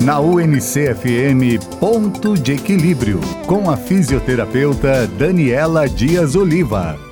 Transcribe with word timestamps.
Na 0.00 0.18
UNCFM 0.18 1.58
Ponto 1.78 2.34
de 2.34 2.52
Equilíbrio, 2.52 3.20
com 3.46 3.70
a 3.70 3.76
fisioterapeuta 3.76 5.06
Daniela 5.06 5.86
Dias 5.86 6.34
Oliva. 6.34 7.09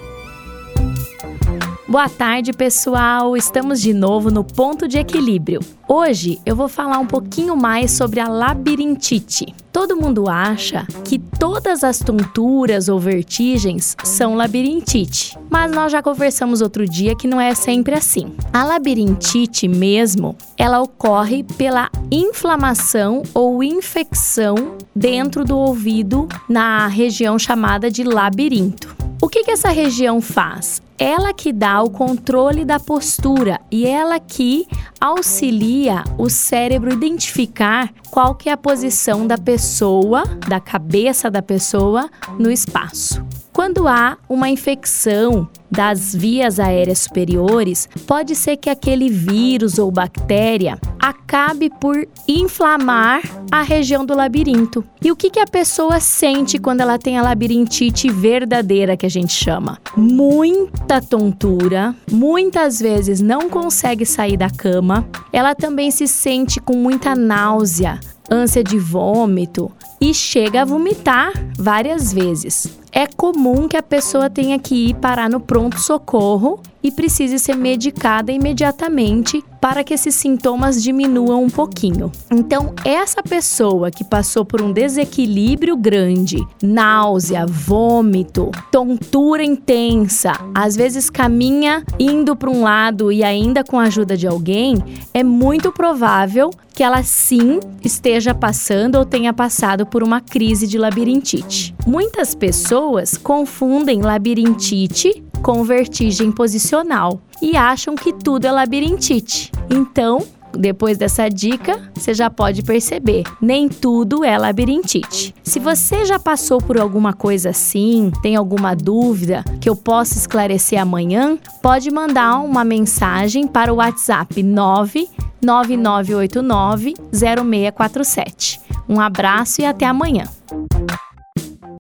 Boa 1.88 2.06
tarde, 2.06 2.53
pessoal! 2.53 3.35
Estamos 3.35 3.80
de 3.80 3.95
novo 3.95 4.30
no 4.30 4.45
Ponto 4.45 4.87
de 4.87 4.98
Equilíbrio. 4.98 5.61
Hoje 5.88 6.38
eu 6.45 6.54
vou 6.54 6.68
falar 6.68 6.98
um 6.98 7.07
pouquinho 7.07 7.57
mais 7.57 7.93
sobre 7.93 8.21
a 8.21 8.29
labirintite. 8.29 9.54
Todo 9.72 9.96
mundo 9.96 10.29
acha 10.29 10.86
que 11.03 11.18
todas 11.18 11.82
as 11.82 11.98
tonturas 11.98 12.90
ou 12.90 13.00
vertigens 13.00 13.96
são 14.04 14.35
labirintite, 14.35 15.35
mas 15.48 15.72
nós 15.72 15.90
já 15.90 16.03
conversamos 16.03 16.61
outro 16.61 16.86
dia 16.86 17.16
que 17.16 17.27
não 17.27 17.40
é 17.40 17.54
sempre 17.54 17.95
assim. 17.95 18.34
A 18.52 18.64
labirintite 18.64 19.66
mesmo, 19.66 20.36
ela 20.59 20.82
ocorre 20.82 21.43
pela 21.43 21.91
inflamação 22.11 23.22
ou 23.32 23.64
infecção 23.64 24.77
dentro 24.94 25.43
do 25.43 25.57
ouvido 25.57 26.29
na 26.46 26.86
região 26.86 27.39
chamada 27.39 27.91
de 27.91 28.05
labirinto. 28.05 28.97
O 29.21 29.29
que, 29.29 29.43
que 29.43 29.50
essa 29.50 29.71
região 29.71 30.21
faz? 30.21 30.81
Ela 30.96 31.35
que 31.35 31.53
dá 31.53 31.82
o 31.82 31.90
controle 31.90 32.64
da 32.64 32.78
postura 32.78 33.61
e 33.69 33.84
ela 33.84 34.20
que 34.20 34.64
auxilia 35.00 36.05
o 36.17 36.31
cérebro 36.31 36.92
identificar 36.92 37.92
qual 38.12 38.36
que 38.36 38.48
é 38.48 38.53
a 38.53 38.56
posição 38.56 39.27
da 39.27 39.36
pessoa, 39.36 40.22
da 40.48 40.61
cabeça 40.61 41.28
da 41.28 41.42
pessoa 41.42 42.08
no 42.39 42.48
espaço. 42.48 43.25
Quando 43.53 43.89
há 43.89 44.17
uma 44.28 44.48
infecção 44.48 45.48
das 45.69 46.14
vias 46.14 46.61
aéreas 46.61 47.00
superiores, 47.00 47.89
pode 48.06 48.36
ser 48.36 48.56
que 48.56 48.70
aquele 48.70 49.08
vírus 49.08 49.80
ou 49.80 49.91
bactéria 49.91 50.78
acabe 51.00 51.70
por 51.70 52.06
inflamar 52.27 53.22
a 53.50 53.62
região 53.62 54.05
do 54.05 54.14
labirinto. 54.14 54.84
E 55.02 55.11
o 55.11 55.16
que, 55.16 55.30
que 55.30 55.40
a 55.40 55.46
pessoa 55.46 56.00
sente 56.00 56.58
quando 56.58 56.80
ela 56.80 56.98
tem 56.98 57.18
a 57.18 57.22
labirintite 57.22 58.10
verdadeira, 58.10 58.96
que 58.96 59.06
a 59.06 59.10
gente 59.10 59.32
chama? 59.32 59.78
Muita 59.96 61.00
tontura, 61.00 61.94
muitas 62.10 62.80
vezes 62.80 63.20
não 63.20 63.48
consegue 63.48 64.05
sair 64.05 64.36
da 64.36 64.50
cama, 64.50 65.08
ela 65.32 65.55
também 65.55 65.90
se 65.90 66.06
sente 66.06 66.60
com 66.60 66.74
muita 66.74 67.14
náusea, 67.14 68.00
ânsia 68.30 68.62
de 68.62 68.78
vômito 68.78 69.70
e 70.00 70.14
chega 70.14 70.62
a 70.62 70.64
vomitar 70.64 71.32
várias 71.58 72.12
vezes 72.12 72.78
é 72.92 73.06
comum 73.06 73.68
que 73.68 73.76
a 73.76 73.82
pessoa 73.82 74.30
tenha 74.30 74.58
que 74.58 74.88
ir 74.88 74.94
parar 74.94 75.28
no 75.28 75.40
pronto-socorro 75.40 76.60
e 76.82 76.90
precise 76.90 77.38
ser 77.38 77.56
medicada 77.56 78.30
imediatamente 78.30 79.42
para 79.60 79.82
que 79.82 79.92
esses 79.92 80.14
sintomas 80.14 80.80
diminuam 80.82 81.42
um 81.42 81.50
pouquinho. 81.50 82.10
Então, 82.30 82.72
essa 82.84 83.22
pessoa 83.22 83.90
que 83.90 84.04
passou 84.04 84.44
por 84.44 84.62
um 84.62 84.72
desequilíbrio 84.72 85.76
grande, 85.76 86.38
náusea, 86.62 87.44
vômito, 87.46 88.50
tontura 88.70 89.44
intensa, 89.44 90.32
às 90.54 90.76
vezes 90.76 91.10
caminha 91.10 91.84
indo 91.98 92.36
para 92.36 92.50
um 92.50 92.62
lado 92.62 93.10
e 93.10 93.24
ainda 93.24 93.64
com 93.64 93.78
a 93.78 93.84
ajuda 93.84 94.16
de 94.16 94.26
alguém, 94.26 94.76
é 95.12 95.24
muito 95.24 95.72
provável 95.72 96.50
que 96.78 96.84
ela 96.84 97.02
sim 97.02 97.58
esteja 97.82 98.32
passando 98.32 98.98
ou 98.98 99.04
tenha 99.04 99.32
passado 99.32 99.84
por 99.84 100.00
uma 100.00 100.20
crise 100.20 100.64
de 100.64 100.78
labirintite. 100.78 101.74
Muitas 101.84 102.36
pessoas 102.36 103.18
confundem 103.18 104.00
labirintite 104.00 105.24
com 105.42 105.64
vertigem 105.64 106.30
posicional 106.30 107.20
e 107.42 107.56
acham 107.56 107.96
que 107.96 108.12
tudo 108.12 108.46
é 108.46 108.52
labirintite. 108.52 109.50
Então, 109.68 110.24
depois 110.56 110.96
dessa 110.96 111.28
dica, 111.28 111.90
você 111.92 112.14
já 112.14 112.30
pode 112.30 112.62
perceber, 112.62 113.24
nem 113.42 113.68
tudo 113.68 114.24
é 114.24 114.38
labirintite. 114.38 115.34
Se 115.42 115.58
você 115.58 116.04
já 116.04 116.16
passou 116.16 116.58
por 116.58 116.78
alguma 116.78 117.12
coisa 117.12 117.50
assim, 117.50 118.12
tem 118.22 118.36
alguma 118.36 118.76
dúvida 118.76 119.44
que 119.61 119.68
eu 119.68 119.74
possa 119.74 120.17
esclarecer 120.17 120.80
amanhã, 120.80 121.38
pode 121.61 121.90
mandar 121.90 122.38
uma 122.38 122.62
mensagem 122.62 123.48
para 123.48 123.72
o 123.72 123.78
WhatsApp 123.78 124.44
9 124.44 125.08
9989 125.42 126.94
0647. 127.12 128.60
Um 128.88 129.00
abraço 129.00 129.60
e 129.60 129.65
até 129.65 129.87
amanhã. 129.87 130.25